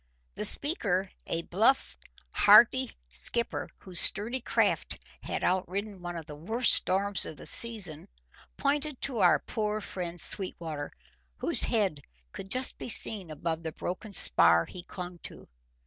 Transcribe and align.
The 0.33 0.45
speaker, 0.45 1.11
a 1.27 1.43
bluff, 1.43 1.95
hearty 2.31 2.89
skipper, 3.07 3.69
whose 3.77 3.99
sturdy 3.99 4.41
craft 4.41 4.97
had 5.21 5.43
outridden 5.43 5.99
one 6.01 6.15
of 6.15 6.25
the 6.25 6.35
worst 6.35 6.73
storms 6.73 7.23
of 7.23 7.37
the 7.37 7.45
season, 7.45 8.07
pointed 8.57 8.99
to 9.01 9.19
our 9.19 9.37
poor 9.37 9.79
friend 9.79 10.19
Sweetwater, 10.19 10.91
whose 11.37 11.61
head 11.65 12.01
could 12.31 12.49
just 12.49 12.79
be 12.79 12.89
seen 12.89 13.29
above 13.29 13.61
the 13.61 13.73
broken 13.73 14.11
spar 14.11 14.65
he 14.65 14.81
clung 14.81 15.19
to. 15.19 15.47